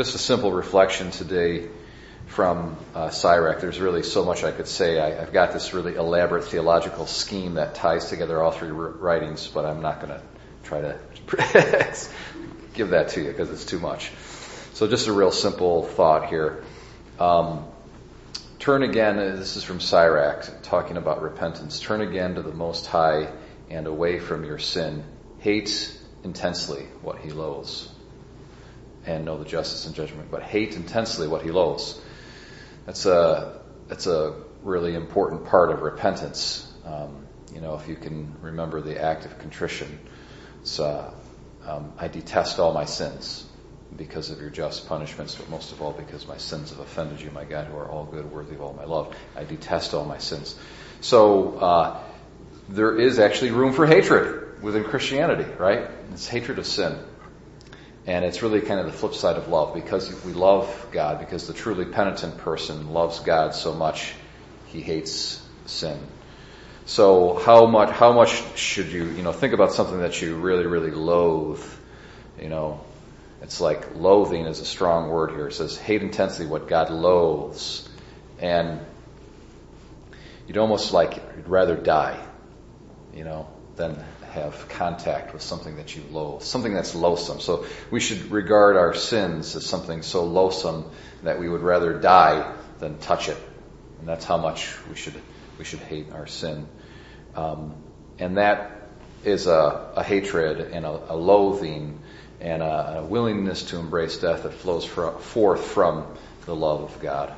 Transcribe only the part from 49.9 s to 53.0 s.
all my sins. So uh, there